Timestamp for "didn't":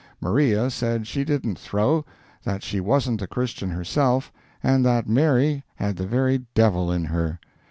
1.23-1.59